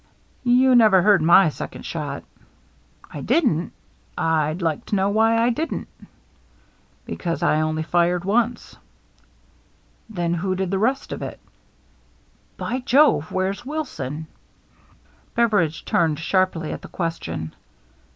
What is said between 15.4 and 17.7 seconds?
JNNE Beveridge turned sharply at the question.